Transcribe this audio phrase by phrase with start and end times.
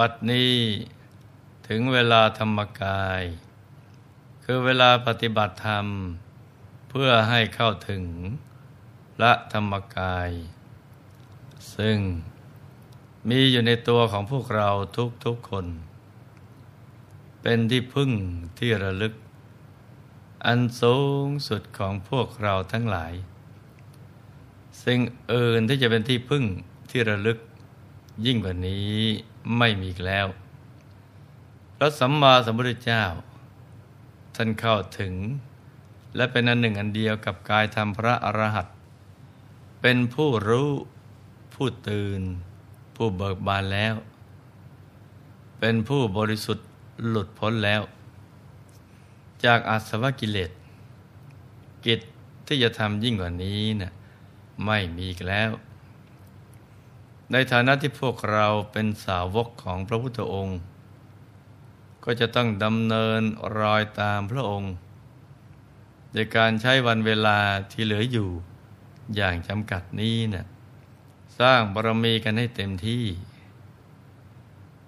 [0.00, 0.54] บัดนี้
[1.68, 3.22] ถึงเวลาธรรมกาย
[4.44, 5.86] คือเวลาปฏิบัติธรรม
[6.88, 8.04] เพื่อให้เข้าถึง
[9.22, 10.30] ละธรรมกาย
[11.76, 11.98] ซึ่ง
[13.28, 14.68] มีอยู่ในตัวของพวกเรา
[15.24, 15.66] ทุกๆคน
[17.42, 18.10] เป็นที่พึ่ง
[18.58, 19.14] ที่ระลึก
[20.46, 23.12] อันสูงสุดของพวกเราทั้งหลาย
[24.84, 25.00] สิ่ง
[25.32, 26.44] อื่นที่จะเป็นที่พึ่ง
[26.90, 27.38] ที่ระลึก
[28.26, 29.00] ยิ่งกว่านี้
[29.58, 30.26] ไม่มีอีกแล้ว
[31.76, 33.04] พระสัมมาสัมพุทธเจ้า
[34.34, 35.14] ท่านเข้าถึง
[36.16, 38.74] และเป็นอันหนึ่งอันเดียวกับกายธรรมพระอรหันต์
[39.80, 40.70] เป็นผู้รู้
[41.54, 42.20] ผู้ตื่น
[42.96, 43.94] ผู้เบิกบานแล้ว
[45.58, 46.66] เป็นผู้บริสุทธิ์
[47.08, 47.82] หลุดพ้นแล้ว
[49.44, 50.50] จากอาสวะกิเลส
[51.86, 52.00] กิจ
[52.46, 53.92] ที่จะทำยิ่งกว่านี้นะ่ะ
[54.64, 55.50] ไม่มีอีกแล้ว
[57.32, 60.58] ในฐานะที่พวกเราเป็นสาวกของพระพุทธองค์
[62.04, 63.22] ก็จะต้องดำเนิน
[63.58, 64.72] รอยตามพระองค์
[66.12, 67.38] โดยการใช้วันเวลา
[67.72, 68.30] ที่เหลืออยู่
[69.16, 70.46] อย่างจำกัดนี้นะ่ะ
[71.40, 73.04] สร้างบารมีกันให้เต็มที่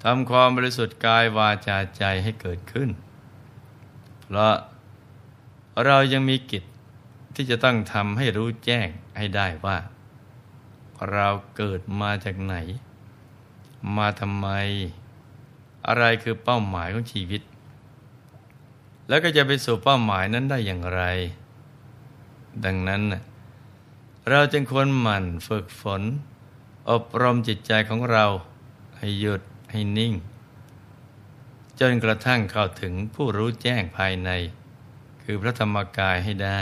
[0.05, 2.91] ทำความบริสุทธิ์กายวาจาใจให้เกิดขึ้น
[4.21, 4.55] เพราะ
[5.85, 6.65] เรายังมีกิจ
[7.35, 9.77] ที่จะต้องทำให้รู้แจ้งให้ได้ว่า
[11.13, 12.57] เราเกิดมาจากไหน
[13.97, 14.49] มาทำไม
[15.87, 17.43] อะไรคือเป้าหมายของชีวิต
[19.09, 21.03] แล้วก็จะไปสู่เป้าหมายนั้นได้อย่างไร
[22.65, 23.03] ดังนั้น
[24.31, 26.03] เราจึงควรหมั่นฝึกฝน
[26.91, 28.25] อบรมจิตใจของเรา
[28.97, 30.13] ให้หยุดให้นิ่ง
[31.81, 34.31] จนกระทั่งเข้าถึงผู้รู้แจ้งภายใน
[35.23, 36.61] คือพระธรรมกายให้ได้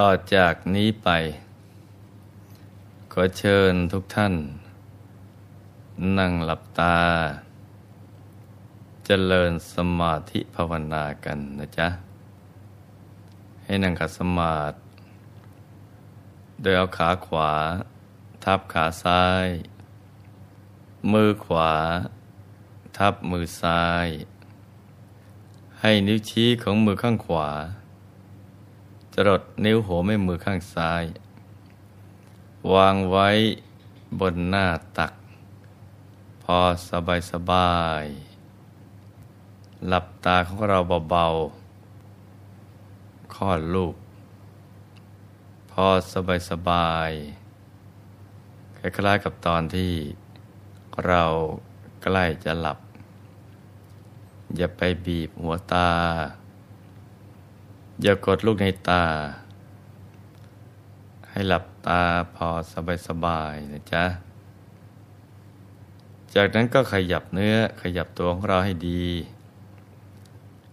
[0.00, 1.08] ต่อจากนี้ไป
[3.12, 4.34] ขอเชิญทุกท่าน
[6.18, 6.98] นั่งหลับตา
[9.06, 11.88] จเจริญสมาธิภาวนากันนะจ๊ะ
[13.64, 14.76] ให้นั่งขัดสมาธิ
[16.60, 17.52] โดยเอาขาขวา
[18.44, 19.48] ทับขาซ้าย
[21.12, 21.72] มือขวา
[22.98, 24.06] ทับมือซ้าย
[25.80, 27.48] ให้นิ้วชี้ของมือข้างขวา
[29.16, 31.04] จรดนิ้วหัวแม่มือข้างซ้าย
[32.72, 33.28] วางไว้
[34.20, 34.66] บนหน้า
[34.98, 35.12] ตัก
[36.42, 36.58] พอ
[36.90, 38.04] สบายสบาย
[39.88, 40.78] หลับตาของเรา
[41.10, 43.94] เบาๆคลอดลูก
[45.70, 47.10] พอสบายสบาย
[48.78, 49.92] คล้ายๆกับตอนที่
[51.06, 51.24] เรา
[52.02, 52.78] ใกล้จะหลับ
[54.56, 55.90] อย่าไปบีบหัวตา
[58.02, 59.04] อย่ากดลูกในตา
[61.30, 62.02] ให้หลับตา
[62.34, 62.48] พอ
[63.08, 64.04] สบายๆนะจ๊ะ
[66.34, 69.04] จากนั้นก็ขยับเนื้อขยับตัวของเราให้ดี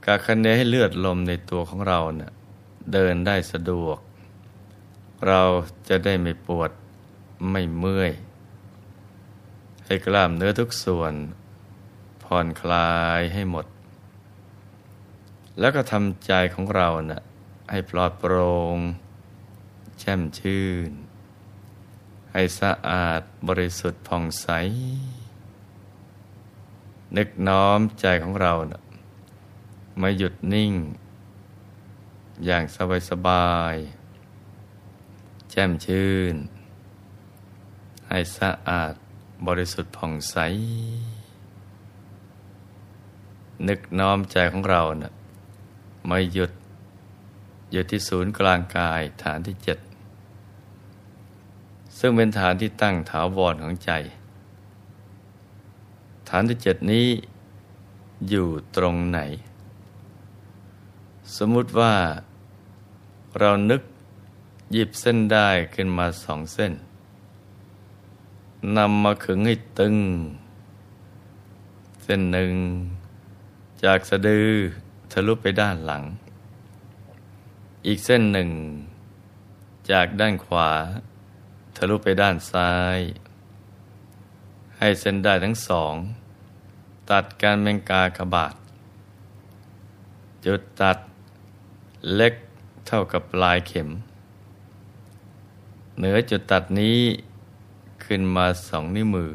[0.05, 2.31] กาคันเนให้เลือดลมในตัวของเราเนะ่ย
[2.93, 3.97] เดินได้สะดวก
[5.27, 5.41] เรา
[5.89, 6.71] จะได้ไม่ปวด
[7.51, 8.11] ไม่เมื่อย
[9.85, 11.13] ให้กล้ามเนื้อทุกส่วน
[12.23, 13.65] ผ่อนคลายให้หมด
[15.59, 17.21] แล้วก็ทำใจของเรานะ่ะ
[17.69, 18.77] ให้ปลอดโปร่ง
[19.99, 20.91] แช่มชื่น
[22.31, 24.47] ให้สะอาดบริสุทธิ์ผ่องใส
[27.17, 28.81] นึกน้อมใจของเรานะ่ะ
[30.01, 30.73] มาหยุดนิ่ง
[32.45, 33.75] อย่างสบายสบาย
[35.49, 36.35] แจ่มชื่น
[38.09, 38.93] ให้สะอาด
[39.47, 40.35] บริสุทธิ์ผ่องใส
[43.67, 45.11] นึกน้อมใจของเรานะ่ะ
[46.07, 46.51] ไม่หยุด
[47.71, 49.77] อยู่ที่ศูนย์กลางกายฐานที่เจ็ด
[51.97, 53.91] ซึ่งเป็นฐานที่ตั้งถาวรของใจ
[56.29, 57.07] ฐานที่เจ็ดนี้
[58.29, 59.19] อยู่ตรงไหน
[61.35, 61.93] สมมุติว่า
[63.39, 63.81] เรานึก
[64.71, 66.73] หยิบเส้นได้ขึ้นมาสองเส้น
[68.77, 69.95] นำมาขึงให้ตึง
[72.03, 72.53] เส้นหนึ่ง
[73.83, 74.49] จากสะดือ
[75.11, 76.03] ทะลุไปด้านหลัง
[77.85, 78.49] อีกเส้นหนึ่ง
[79.91, 80.69] จากด้านขวา
[81.75, 82.99] ทะลุไปด้านซ้าย
[84.77, 85.93] ให้เส้นได้ทั้งสอง
[87.09, 88.55] ตัดการเมงกากบาด
[90.45, 90.97] จุดตัด
[92.15, 92.33] เล็ก
[92.87, 93.89] เท่ากับปลายเข็ม
[95.97, 96.99] เหนือจุดตัดนี้
[98.03, 99.31] ขึ้นมาสองนิ้วมือ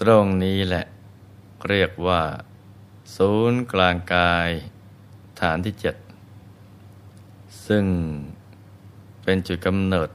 [0.00, 0.84] ตรงนี้แหละ
[1.68, 2.20] เรียกว่า
[3.16, 4.50] ศูนย์กลางกาย
[5.40, 5.96] ฐานที่เจ็ด
[7.66, 7.84] ซึ่ง
[9.22, 10.10] เป็นจุดกำเนิด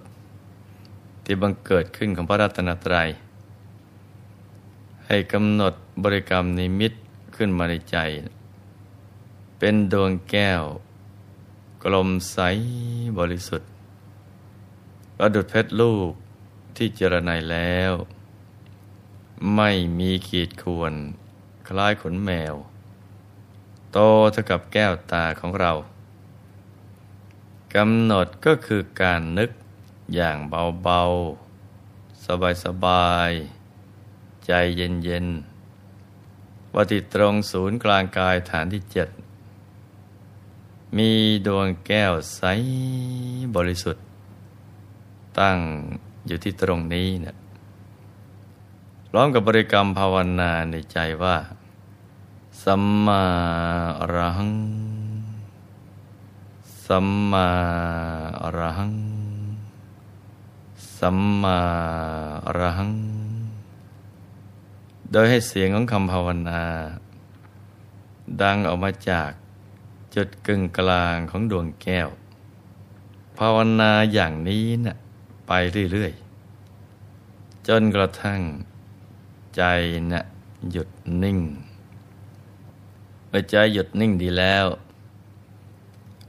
[1.23, 3.09] ที่บังเกิดขึ้นของพระรัตนตรัย
[5.07, 6.93] ให้กำหนดบริกรรมนิมิต
[7.35, 7.97] ขึ้นมาในใจ
[9.59, 10.63] เป็นดวงแก้ว
[11.83, 12.37] กลมใส
[13.19, 13.69] บริสุทธิ์
[15.17, 16.11] ประดุดเพชรลูก
[16.75, 17.91] ที่เจรไนแล้ว
[19.55, 19.69] ไม่
[19.99, 20.93] มีขีดข่วน
[21.67, 22.55] คล้ายขนแมว
[23.93, 23.99] โต
[24.31, 25.71] เท่ากับแก้วตาของเรา
[27.75, 29.51] กำหนดก็คือการนึก
[30.15, 30.37] อย่าง
[30.83, 39.09] เบาๆ สบายๆ ใจเย็นๆวัติตรงศูนย์กลางกายฐานที่เจ็ด
[40.97, 41.11] มี
[41.47, 42.41] ดวงแก้วใส
[43.55, 44.05] บริสุทธิ์
[45.39, 45.57] ตั้ง
[46.27, 47.37] อยู่ที่ตรงนี้เนะ
[49.13, 51.35] ร้องกับบริกรรมภาวนาในใจว่า
[52.63, 53.23] สัมมา
[53.99, 54.53] อรหัง
[56.85, 57.47] สัมมา
[58.43, 58.95] อรหัง
[60.97, 61.59] สัมมา
[62.45, 62.91] อรหัง
[65.11, 66.63] โดยให้เสียงของคำภาวนา
[68.41, 69.31] ดังออกมาจาก
[70.15, 72.09] จุดกึ่งกลางของดวงแก้ว
[73.37, 74.97] ภาวนาอย่างนี้นะ่ะ
[75.47, 75.51] ไป
[75.91, 78.41] เรื่อยๆ จนกระทั่ง
[79.55, 79.63] ใจ
[80.11, 80.23] นะ่ะ
[80.71, 80.89] หยุด
[81.23, 81.39] นิ่ง
[83.29, 84.65] เมื่อใจหยุดนิ่งดีแล้ว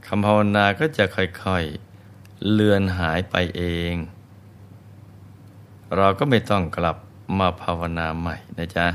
[0.06, 3.62] คำภาวนาก็จะค่อยๆ เลือนหายไปเอ
[3.92, 3.94] ง
[5.96, 6.96] เราก็ไม่ต้องกลับ
[7.38, 8.86] มาภาวนาใหม่นะจ๊ะ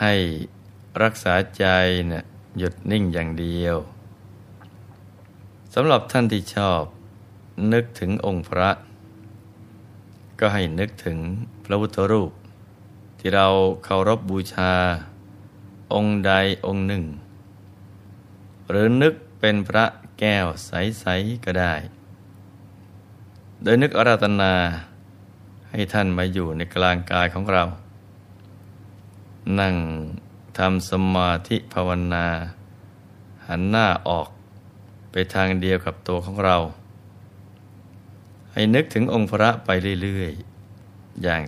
[0.00, 0.14] ให้
[1.02, 1.64] รักษาใจ
[2.06, 2.24] เนี่ย
[2.58, 3.76] หยุดนิ่งอย่างเดียว
[5.74, 6.82] สำหรับท่านที่ชอบ
[7.72, 8.70] นึกถึงองค์พระ
[10.40, 11.18] ก็ให้นึกถึง
[11.64, 12.32] พระพุทธรูป
[13.18, 13.46] ที่เรา
[13.84, 14.72] เคารพบบูชา
[15.94, 16.32] องค์ใด
[16.66, 17.04] องค์หนึ่ง
[18.68, 19.84] หรือนึกเป็นพระ
[20.18, 21.74] แก้วใส ๆ ก็ได้
[23.62, 24.54] โดยนึกอาราธนา
[25.70, 27.64] ให้ท่านมาอยู่ในกลางกายของเรา
[29.60, 29.74] นั่ง
[30.58, 32.26] ทำสมาธิภาวนา
[33.46, 34.28] หันหน้าออก
[35.10, 36.56] ไปทางเดียวกับตัวของเรา
[38.52, 39.68] ให้นึกถึงองค์พระไป
[40.02, 40.32] เรื่อย
[40.78, 41.42] ๆ อย่าง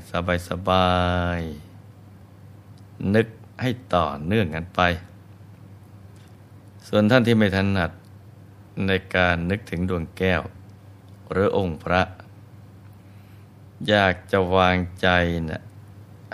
[0.49, 0.91] สบา
[1.39, 1.41] ย
[2.29, 3.27] ๆ นึก
[3.61, 4.81] ให้ต่อเนื่องกันไป
[6.89, 7.91] ส่วนท่านที่ไม่ถนัด
[8.87, 10.43] ในการนึกถึงดวงแก้ว
[11.31, 12.03] หรือองค์พระ
[13.89, 15.09] อยากจะวางใจ
[15.51, 15.61] นะ่ะ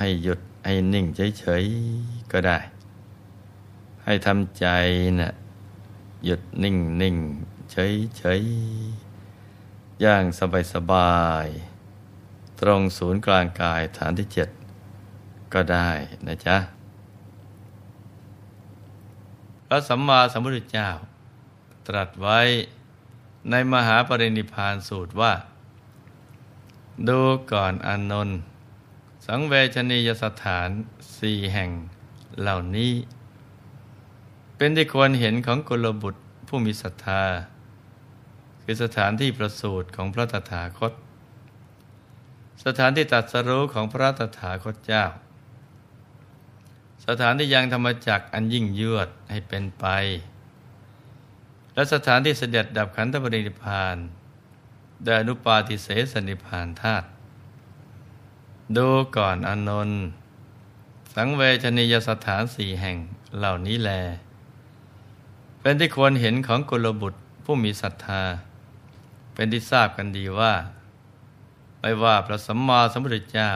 [0.00, 1.06] ให้หยุดให้นิ่ง
[1.38, 2.58] เฉยๆก็ได้
[4.04, 4.66] ให้ทำใจ
[5.20, 5.32] นะ่ะ
[6.24, 7.16] หยุดนิ่งนิ่ง
[7.70, 8.42] เฉยเฉย
[10.00, 11.46] อย่างสบายสบาย
[12.60, 14.48] ตรงศูนย์กลางกายฐานที่เจ็ด
[15.52, 15.90] ก็ได้
[16.26, 16.56] นะจ๊ะ
[19.66, 20.88] พระสัมมาสัมพุทธเจ้า
[21.88, 22.40] ตรัสไว้
[23.50, 25.32] ในมหาปรินิพานสูตรว่า
[27.08, 27.20] ดู
[27.52, 28.38] ก่อนอนนท์
[29.26, 30.68] สังเวชนียสถาน
[31.18, 31.70] สี่แห่ง
[32.40, 32.92] เหล่านี้
[34.56, 37.22] เป็นที่ควรเห็นของกุลบุตรผู้มีศรัทธา
[38.62, 40.92] คือสถานที่ประสูติของพระตถาคต
[42.64, 45.04] สถานที่ตัดสรู้ของพระตถาคตเจ้า
[47.08, 49.86] สถานที่ยังธรรมจักอันยิ่งยวดให้เป็นไป
[51.74, 53.96] และสถานที่เสด็จดับขันธปรินิพาน
[55.04, 57.06] เดอนุปาติเสสนิพานธาตุ
[58.76, 60.02] ดูก่อนอนนท์
[61.14, 62.96] สังเวชนียสถานสี่แห่ง
[63.38, 63.90] เหล่านี้แล
[65.60, 68.22] เป็นที่ควรเห็นของกุลบุตรผู้มีศรัทธา
[69.34, 70.54] เป็นที่ทราบกันดีว่า
[71.80, 73.50] ไม่ว่าพระสัมมาสัมพุทธเจ้า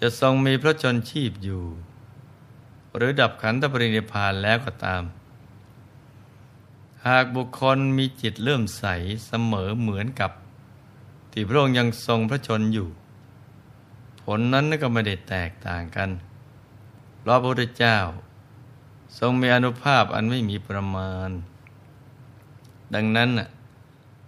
[0.00, 1.64] จะทรงมีพระชนชีพอยู่
[2.96, 5.02] หรือดับขันธปรินิพานแล้วก็ตาม
[7.06, 8.84] หากบุคคลมีจิตเลื่อมใส
[9.26, 10.30] เสมอเหมือนกับ
[11.32, 12.88] ที่พระองค์ยังทรงพระชนอยู่
[14.22, 16.10] ผลนั้นก็ไม่ได้แตกต่างกัน
[17.18, 17.98] เพราะพระพุทธเจ้า
[19.18, 21.30] ทรงมีอนุภาพอันไม่มีประมาณ
[22.94, 23.30] ดังนั้น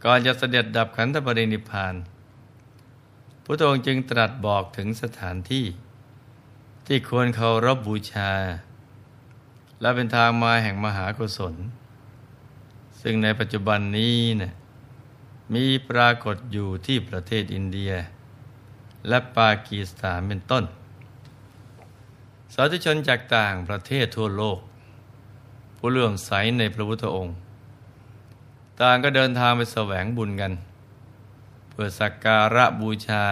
[0.05, 1.95] ก่อนจะเสด็จดับขันธปรินิพาน
[3.45, 5.65] พระองค์จึงตรัสบอกถึงสถานที่
[6.87, 8.33] ที่ควรเคารพบบูชา
[9.81, 11.55] และเป็นทางมาแห่งมหากุศล
[13.01, 14.53] ซึ่งในปัจจุบันนี้นะ
[15.55, 17.93] มีปรากฏอยู่ที่ประเทศอินเดีย
[19.09, 20.65] และปากีสถานเป็นต้น
[22.55, 24.59] สาธุชนจากต่างประเทศทั่วโลก
[25.77, 27.37] ผู้เลื่อมใสในพระพุทธองค์
[28.81, 30.53] ต่างก็เดินทางไปแสวงบุญกัน
[31.71, 33.25] เพื่อสักการะบูชา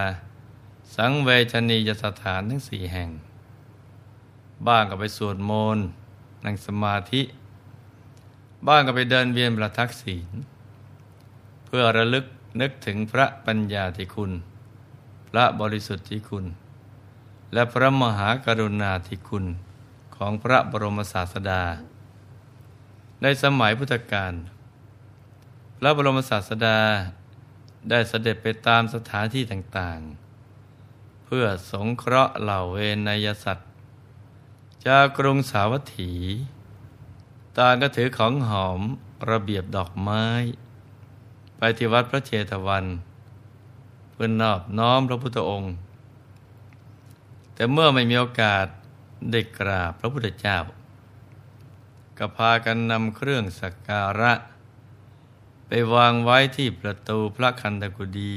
[0.97, 3.11] สังเวชนียสถานทั้งสี่แห่ง
[4.69, 5.87] บ้างก็ไปสวดมนต์
[6.45, 7.23] นั่งสมาธิ
[8.67, 10.17] บ้างก็ไปเดินเวียนประทักษี
[11.65, 12.25] เพื่อระลึก
[12.61, 14.33] นึกถึงพระปัญญาที่คุณ
[15.29, 16.45] พระบริสุทธิ์ที่คุณ
[17.53, 19.45] และพระมหากรุณาธิคุณ
[20.17, 21.63] ของพระบรมศาสดา
[23.23, 24.35] ในสมัยพุทธกาล
[25.79, 26.79] พระบรมศาสดา
[27.91, 32.79] ได้เสด็จไปตามสถานที่ต่างๆ เพื่อสงเคราะห์เหล่าเว
[33.09, 33.71] นยสัตว์
[34.91, 36.13] จากกรุงสาวัตถี
[37.59, 38.81] ต่างก็ถือของหอม
[39.31, 40.25] ระเบียบดอกไม้
[41.57, 42.85] ไปที่วัดพระเชตวัน
[44.11, 45.75] เพื่อนอบน้อมพระพุทธองค์
[47.55, 48.67] แต่เมื่อไม่มีโอกาส
[49.31, 50.59] ได้กราบพระพุทธเจ้า
[52.19, 54.33] ก็พากันนำเครื่องสักการะ
[55.67, 58.35] ไปวางไว้ที่ประตูพระคันธกุฎี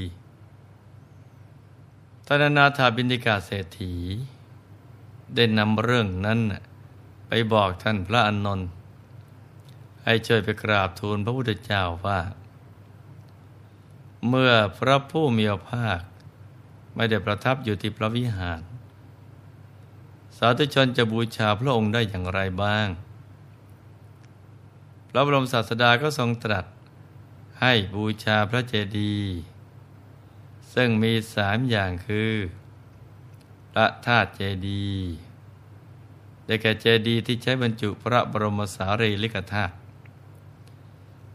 [2.25, 3.96] ท่านนาถาบินิกาเศรษฐี
[5.36, 6.39] ได้นำเรื่องนั้น
[7.27, 8.69] ไปบอกท่านพระอานนท์
[10.03, 12.19] ให้ช่วยไปกราบทูลพระพุทธเจ้าว่า
[14.27, 16.01] เมื่อพระผู้มีพระภาค
[16.96, 18.62] ไม่ได้ประทับอยู่ที่พระวิหาร
[20.38, 22.88] สาธุชนจะบูชาพระองค์ได้อย่างไรบ้าง
[25.10, 26.65] พระบรมศาสดาก็ทรงตรัส
[27.62, 29.38] ให้บูชาพระเจดีย์
[30.74, 32.34] ซึ่งมีสามอย่างคือ
[33.77, 35.12] ระธาตุเจดีย์
[36.46, 39.75] ได้แก่เจดีย์ที่ใช้บรรจุพระบรมสารีริกธาตุ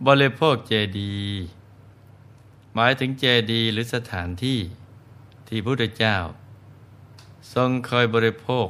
[0.06, 1.42] บริโภคเจดีย์
[2.74, 4.60] หมายถึงเจดีย์หรือสถานที่
[5.48, 6.16] ที่พระพุทธเจ้า
[7.54, 8.66] ทรงเคยบริโภค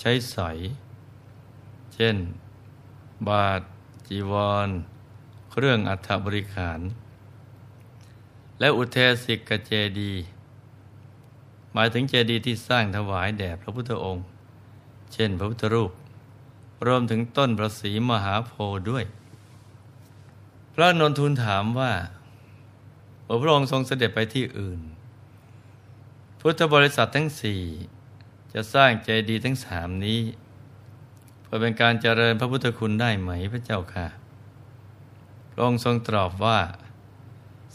[0.00, 0.58] ใช้สอย
[1.94, 2.16] เช่น
[3.28, 3.60] บาท
[4.08, 4.32] จีว
[4.66, 4.68] ร
[5.50, 6.80] เครื่องอัฐบริขาร
[8.60, 10.22] และอุเทศิกเจดีย์
[11.72, 14.24] หมายถึงเจดีย์ที่สร้างถวายแด่พระพุทธองค์
[15.12, 15.90] เช่นพระพุทธรูป
[16.86, 19.04] รวมถึงต้นประสีมหาโพธิ์ด้วย
[20.74, 21.92] พระนนทูลถามว่า
[23.42, 24.80] พระองค์ทรงเสด็จไปที่อื่น
[26.40, 27.62] พุทธบริษัททั้งสี่
[28.52, 30.20] จะสร้างเจดีย์ทั้งสามนี้
[31.42, 34.06] เพื่อเป็นการเจริญพระพุทธคุณได้ไหมพระเจ้าค่ะ
[35.52, 36.60] พระองค์ทรงตอบว่า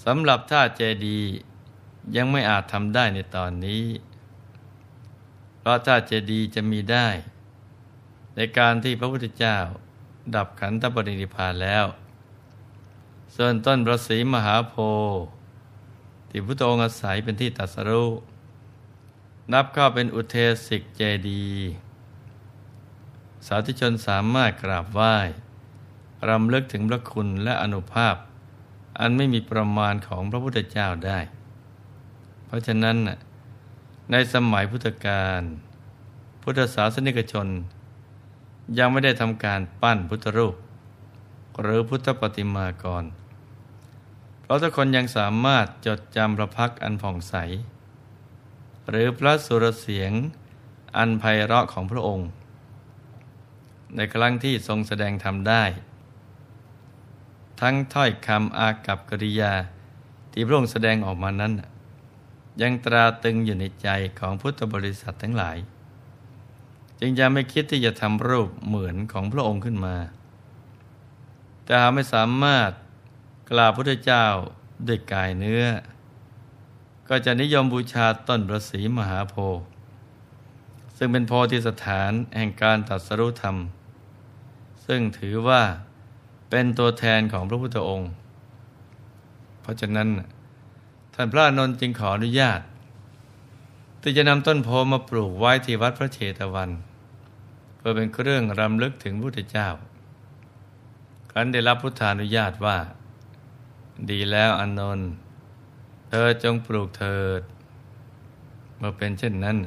[0.03, 1.29] สำหรับท่าเจดีย์
[2.15, 3.85] ยังไม่อาจทำได้ในตอนนี้
[5.59, 7.07] เพราะท่าเจดีย์จะมีได้
[8.35, 9.57] ในการที่พระพุทธเจ้า
[10.35, 11.85] ดับขันธปรินิพพานแล้ว
[13.35, 15.25] ส่วนต้นประสีมหาโพธิ์
[16.29, 18.09] ที่พุทธองค์อาศัยเป็นที่ตัดสรู้
[19.53, 20.35] นับเข้าเป็นอุเท
[20.67, 21.45] สิกเจดี
[23.45, 25.15] สาธุชนสามารถกราบไหว้
[26.29, 28.15] รำลึกถึงพระคุณและอนุภาพ
[28.99, 31.19] อันไม่มีประมาณของพระพุทธเจ้าได้
[32.45, 32.97] เพราะฉะนั้น
[34.11, 35.41] ในสมัยพุทธกาล
[36.43, 37.47] พุทธศาสนิกชน
[38.77, 40.55] ยังไม่ได้ทำการปั้นพุทธรูป
[41.61, 43.03] หรือพุทธปฏิมากร
[44.41, 47.35] เพราะทุกคนยังสามารถจดจำพระพักอันผ่องใส
[48.89, 50.11] หรือพระสุรเสียง
[50.97, 52.27] อันไพเราะของพระองค์
[53.95, 55.63] ในครั้งที่ทรงแสดงธรรมได้
[57.61, 59.53] ทั้งถ้อยคำอากับกริยา
[60.31, 61.53] ที่พระองค์แสดงออกมานั้น
[62.61, 65.57] ยังตราตึงอยู่ในใจของพุทธบริษัททั้งหลาย
[66.99, 69.95] จึงยังไม่คิดที่จะทำรูปเหมือนของพระองค์ขึ้นมา
[71.63, 72.71] แต่หาไม่สามารถ
[73.49, 74.25] กราบพระเจ้า
[74.87, 75.65] ด้วยกายเนื้อ
[77.09, 79.65] ก็จะนิยมบูชาต้นประสีมหาโพธิ์
[80.97, 83.57] ซึ่งเป็นโพธิสถานแห่งการตัดสรุธรรม
[84.85, 85.61] ซึ่งถือว่า
[86.49, 88.11] เป็นตัวแทนของพระพุทธองค์
[89.61, 90.09] เพราะฉะนั้น
[91.17, 92.61] ท่านพระนนท์จึงขออนุญาต
[94.01, 96.71] ที่จะนำต้นโพมาปลูกไว้ที่วัดพระเชตวัน
[97.77, 99.69] เพื่อเป็นเครื่องรำลึกถึงพุทธเจ้า
[101.31, 102.77] ครั้นได้รับพุทธานุญาตว่า
[104.09, 105.09] ดีแล้วอนนท์
[106.09, 107.41] เธอจงปลูกเถิด
[108.77, 109.57] เมื่อเป็นเช่นนั้น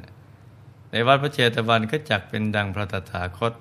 [0.90, 3.52] ในวัดพระเชตวันก็จักเป็นดังพระตถาคต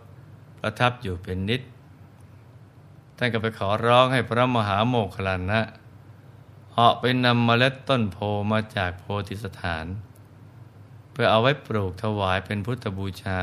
[0.60, 1.62] ประทับอยู่เป็นนิด
[3.18, 5.62] ท่านก็ไปขอร้องให้พระมหาโมคคลานะ
[6.80, 8.18] เหาะไปนำเมล็ดต้นโพ
[8.52, 9.86] มาจากโพธิสถาน
[11.12, 13.42] เพื่อเอาไว้ปลูกถวายเป็นพุทธบูชา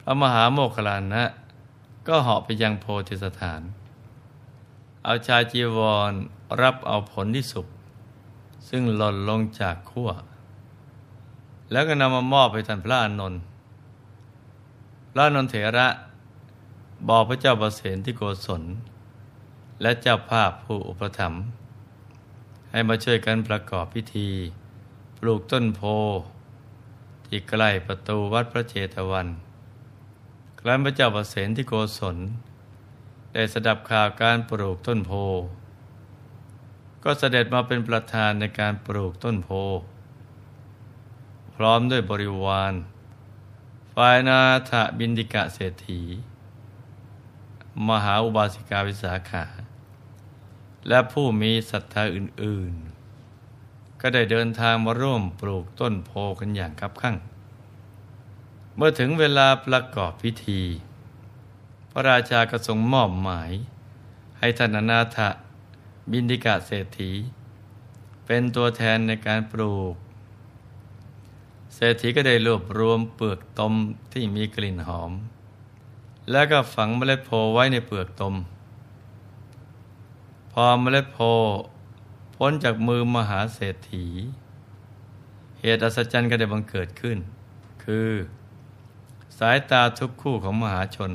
[0.00, 1.24] พระมหาโมคคลานะ
[2.06, 3.60] ก็เหาะไปยังโพธิสถาน
[5.04, 5.78] เอาชาจีว
[6.10, 6.12] ร
[6.60, 7.66] รับเอาผลที่สุก
[8.68, 10.10] ซึ่งหล่นลงจากขั้ว
[11.70, 13.40] แล้วก็นำมามอบไปท่านพระอานนท์
[15.12, 15.88] พระอานนท์เถระ
[17.08, 18.62] บอกพระเจ้าประเสนที่โกศล
[19.82, 21.42] และเจ้าภาพผู้อุปถัมภ์
[22.72, 24.30] ให้มาช่วยกันประกอบพิธี
[25.18, 25.82] ปลูกต้นโพ
[27.26, 29.28] ที่ใกล้ประตูวัดพระเจตวัน
[30.58, 32.16] ครั้นพระเจ้าประเสนที่โกศล
[33.32, 35.12] ได้สดับข่าวการปลูกต้นโพ
[37.04, 39.50] ก็เสด็จมาเป็นประธานในการปลูกต้นโพ
[41.54, 42.72] พร้อมด้วยบริวาร
[43.94, 46.02] ฝ่ายนาถบินดิกะเศรษฐี
[47.88, 49.44] มหาอุบาสิกาวิสาขา
[50.88, 52.74] และผู้มีศรัทธาอื่น
[53.38, 56.10] ๆ ก็ได้เดินทางมาร่วมปลูกต้นโพ
[56.40, 57.16] กันอย่างคับคั่ง
[58.76, 60.62] เมื่อถึงเวลาประกอบพิธี
[61.90, 63.50] พระราชาก็ทรงมอบหมาย
[64.38, 65.18] ให้ท่านนาถ
[66.10, 67.10] บินดิกะเศรษฐี
[68.26, 69.94] เป็นตัวแทนในการปลูก
[71.74, 73.72] เศรษฐีก็ได้รวบรวมเปลือกตม
[74.12, 75.12] ที่มีกลิ่นหอม
[76.30, 78.34] แล้วก็ฝังเมล็ดโพไว้ในเปลือกตม
[80.52, 81.18] พอเมล็ดโพ
[82.36, 84.06] พ้นจากมือมหาเศรษฐี
[85.60, 87.18] เหตุอัศจรรย์ก็ได้บังเกิดขึ้น
[87.84, 88.10] คือ
[89.38, 91.12] สายตาทุกคู่ของมหาชน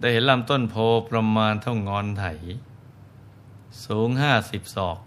[0.00, 0.76] ได้เห็นลำต้นโพ
[1.10, 2.24] ประมาณเท่างอนไถ
[3.84, 4.98] สูงห้าสิบศอก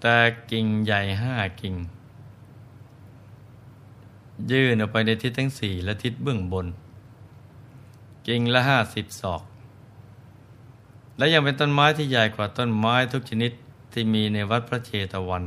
[0.00, 0.16] แต่
[0.50, 1.74] กิ่งใหญ่ห้ากิ่ง
[4.50, 6.66] ยื่นออกไปในทิศทั้งสี่และทิศเบื้องบน
[8.26, 9.42] กิ่งละห้าสิบศอก
[11.18, 13.52] และยังเป็นต้นไม้ที่ใหญ่กว่าต้นไม้ทุกชนิด
[13.92, 15.44] ที่มีในวัดพระเชตวัน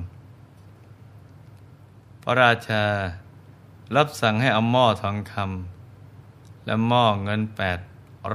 [2.23, 2.83] พระราชา
[3.95, 7.79] รับสั่งให้เอาหม้อทองคำและหม้อเงินแปด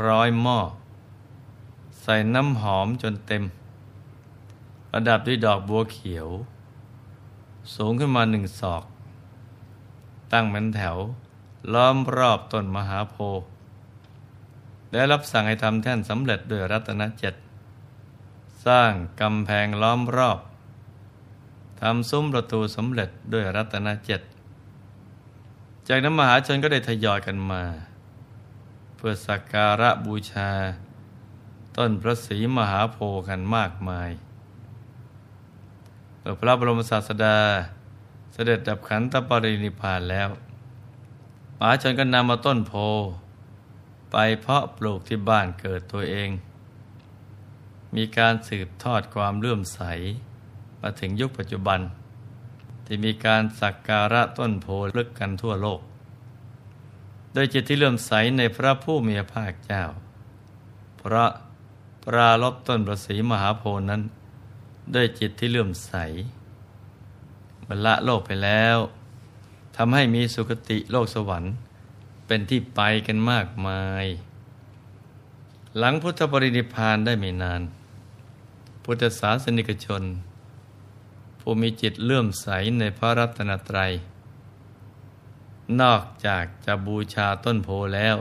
[0.07, 0.59] ร้อยหม้อ
[2.02, 3.43] ใส่น้ำหอมจนเต็ม
[4.90, 6.28] ประดับด้วยดอกบัวเขียว
[7.75, 8.85] สูงขึ้นมาหนึ่งศอก
[10.33, 10.97] ตั้งเป็นแถว
[11.73, 13.47] ล้อมรอบต้นมหาโพธิ์
[14.97, 17.35] ได้รับสั่งให้ทำแท่นสำเร็จด้วยรัตนเจ็ด
[18.67, 20.38] สร้างกำแพงล้อมรอบ
[21.81, 24.21] ทำซุ้มประตูสำเร็จด้วยรัตนเจ็ด
[25.88, 27.62] จากนั้นมหาชนก็ได้ทยอยกันมา
[28.97, 30.50] เพื่อสักการะบูชา
[31.76, 34.11] ต้นพระศรีมหาโพธิ์กันมากมาย
[36.19, 37.38] เมื่อพระบรมศาสดา
[38.33, 40.28] เสด็จดับขันธปรินิพานแล้ว
[41.59, 42.75] มหาชนก็นำมาต้นโพ
[44.10, 46.30] ไปเพาะปลูกที่บ้านเกิดตัวเอง
[47.97, 49.80] มีการสืบทอดความเลื่อมใส
[50.80, 51.80] มาถึงยุคปัจจุบัน
[52.84, 54.66] ที่มีการสักการะต้นโพ
[54.97, 55.80] ลึกกันทั่วโลก
[57.32, 59.84] โดยจิตที่เลื่อมใสในพระผู้มีพระภาคเจ้า
[61.00, 61.26] พระ
[62.04, 64.02] ปราลบต้นประสีมหาโพนั้น
[64.95, 65.92] ด้วยจิตที่เลื่อมใส
[67.69, 68.76] บรรละโลกไปแล้ว
[69.76, 71.52] ทำให้มีสุคติโลกสวรรค์
[72.26, 74.06] เป็นที่ไปกันมากมาย
[75.78, 77.62] หลังพุทธปรินิพานได้ไม่นาน
[78.84, 80.02] พุทธศาสนิกชน
[81.41, 82.47] ผู้มีจิตเลื่อมใส
[82.78, 83.93] ในพระรัตนตรัย
[85.80, 88.17] นอกจากจะบูชาต้นโพแล้ว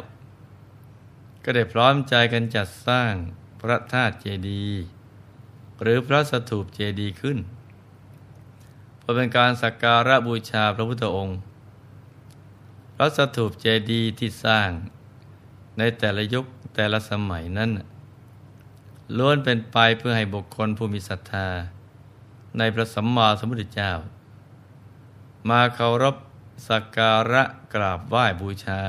[1.43, 3.13] ก็ได้พร้อมใจกันจัดสร้าง
[3.61, 4.83] พระธาตุเจดีย์
[5.81, 7.37] หรือพระสถูปเจดีย์ขึ้น
[8.97, 11.37] เพื่อเป็นการสักการะบูชาพระพุทธองค์
[12.97, 14.69] พระสถูปเจดีย์ที่สร้าง
[15.77, 17.71] ในแต่ละยุคแต่ละสมัยนั้น
[19.17, 21.47] ล้วนเป็นไปเพื่อให้บุคคลผู้มีศรัทธา
[22.57, 23.91] ในพระสัมมาสัมพุทธเจ้า
[25.49, 26.15] มาเคารพ
[26.67, 28.81] สักการะกราบไหว้บูชา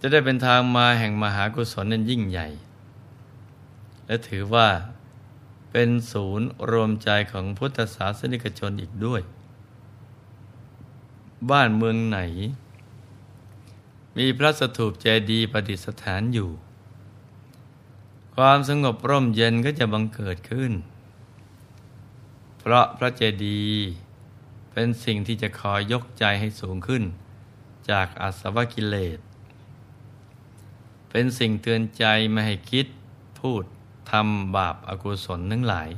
[0.00, 2.48] จะได้เป็นทางมาแห่งมหากุศลนั้นยิ่งใหญ่
[4.06, 4.68] และถือว่า
[5.72, 9.22] เป็นศูนย์รวมใจของพุทธศาสนิกชนอีกด้วย
[11.50, 12.18] บ้านเมืองไหน
[14.16, 16.50] มีพระสถูปเจดีย์ประดิษฐานอยู่
[18.36, 20.72] ความสงบร่มเย็นก็จะบังเกิดขึ้น
[22.58, 23.86] เพราะพระเจดีย์
[24.72, 27.02] เป็นสิ่งที่จะคอยยกใจให้สูงขึ้น
[27.90, 29.18] จากอาสวะกิเลส
[31.10, 32.86] เป็นสิ่งเตือนใจไม่ให้คิด
[33.40, 33.64] พูด
[34.10, 35.88] ทำบาปอากุศลทั้งหลาย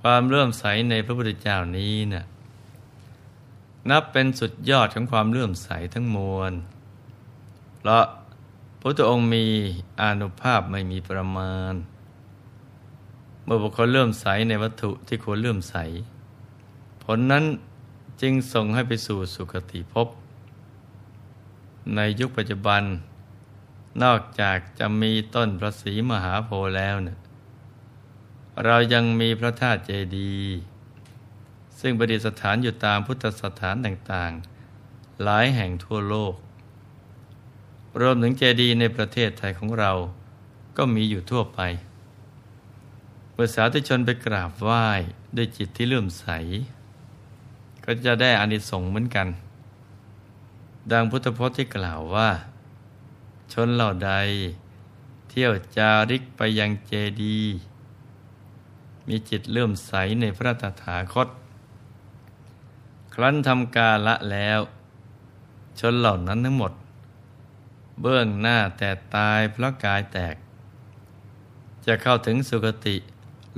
[0.00, 2.24] ความเลื่มใสในพระพุทธเจ้านี้นะ่ะ
[3.90, 6.52] นับเป็นสุดยอดของความเลื่อมใสทั้งมวล
[7.78, 8.04] เพราะ
[8.80, 9.44] พระองค์มี
[10.02, 11.74] อนุภาพไม่มีประมาณ
[13.44, 15.76] เมื่อบุคคลเลื่อมใสในวัตถุที่ควรเลื่อมใส
[17.02, 17.44] ผลนั้น
[18.20, 20.08] จึงส่งให้ไปสู่สุคติภพ
[21.94, 22.82] ในยุคปัจจุบัน
[24.02, 27.18] นอกจากจะมีต้นพระศรีมหาโพธิ์แล้วเนี่ย
[28.64, 30.75] เรายังมีพระธาตุเจดีย์
[31.80, 36.34] ซึ่งประดิษฐานอยู่ตามพุทธสถานต่างๆ หลายแห่งทั่วโลก
[38.00, 39.92] รวมถึงเจดีย์ในประเทศไทยของเรา
[40.76, 41.60] ก็มีอยู่ทั่วไป
[43.32, 44.84] เมื่อสาธุชนไปกราบไหว้
[45.36, 46.26] ด้วยจิตที่เลื่อมใส
[47.84, 49.28] ก็จะได้อานิสงส์เหมือนกัน
[50.92, 52.30] ดังพุทธพจน์ที่กล่าวว่า
[53.52, 54.12] ชนเหล่าใด
[55.28, 57.40] เที่ยวจาริกไปยังเจดี
[59.08, 61.28] มีจิตเลื่อมใสในพระตถาคต
[63.18, 64.60] ครั้นทำกาละแล้ว
[65.80, 66.72] ชนเหล่านั้นทั้งหมด
[68.00, 70.36] เบื้องหน้าแต่ตายเพราะกายแตก
[71.86, 72.96] จะเข้าถึงสุคติ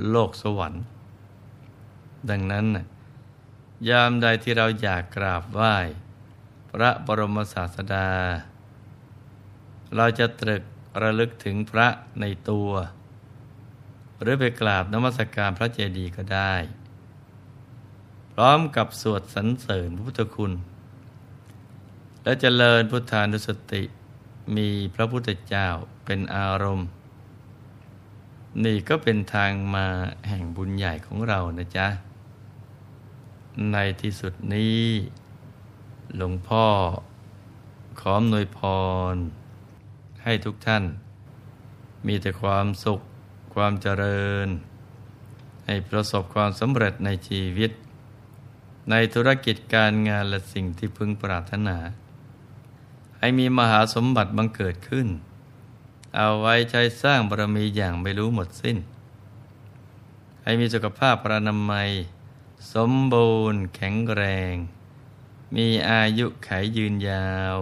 [0.09, 0.83] โลกสวรรค์
[2.29, 2.65] ดังนั้น
[3.89, 5.75] ยามใดที่เราอยากกราบไหว้
[6.71, 8.09] พระบรมศาสดา
[9.95, 10.63] เราจะตรึก
[11.01, 11.87] ระลึกถึงพระ
[12.21, 12.71] ในตัว
[14.21, 16.53] หรือไปกราบนมัสการพระเจดีย์ก็ได้
[18.39, 20.51] ร้อมกับสวดสรรเสริญพระพุทธคุณ
[22.23, 23.83] และเจริญพุทธานุสติ
[24.55, 25.67] มีพระพุทธเจ้า
[26.05, 26.87] เป็นอารมณ์
[28.63, 29.87] นี่ก็เป็นทางมา
[30.27, 31.87] แห่งบุญใหญ่ของเรานะจ๊ะ
[33.71, 34.83] ในที่สุดนี้
[36.17, 36.65] หลวงพ่อ
[37.99, 38.59] ขออำนวยพ
[39.13, 39.15] ร
[40.23, 40.83] ให้ทุกท่าน
[42.07, 42.99] มีแต่ความสุข
[43.53, 44.47] ความเจริญ
[45.65, 47.71] ให้ประสบความสำเร็จในชีวิต
[48.89, 51.77] ในธุรกิจการงานและสิ่งที่พึงปรารถนา
[53.19, 55.07] ให้มีมหาสมบัติบังเกิดขึ้น
[56.15, 58.77] เอาไว้ใช้สร้างบารมีอย่างไม่รู้หมดสิ้น
[60.43, 61.89] ให้มีสุขภาพพระนามัย
[62.73, 64.53] สมบูรณ์แข็งแรง
[65.55, 67.55] มีอายุไขยืนยาว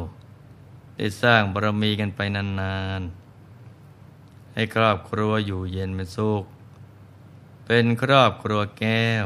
[0.95, 6.43] ได้สร้างบารมีกันไปนานๆ ให้ครอบครัวอยู่เย็นเป็นสุข
[7.65, 9.25] เป็นครอบครัวแก้ว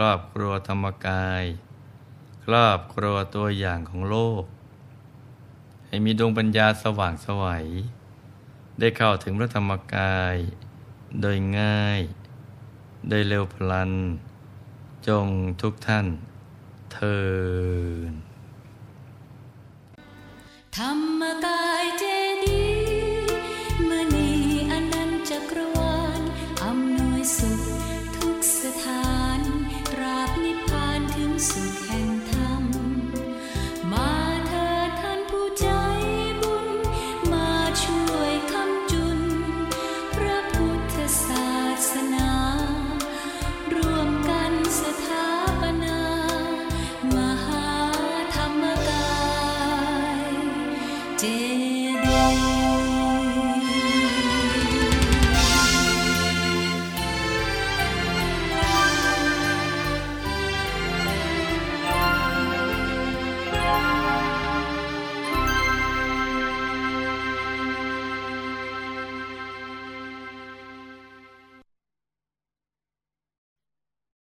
[0.00, 1.44] รอบครัวธรรมกาย
[2.44, 4.44] ครอบครัวตัวอย่างของโลก
[5.86, 7.66] ให้มีดวงปัญญาสว่างไสวัย
[8.78, 10.36] ได้เข้าถึงพระธรรมกาย
[11.20, 12.00] โดยง่าย
[13.08, 13.92] โดยเร็วพลัน
[15.08, 15.26] จง
[15.60, 16.06] ทุกท่าน
[16.92, 17.18] เทิ
[18.10, 18.12] น
[20.76, 22.15] ธรรมกายเจ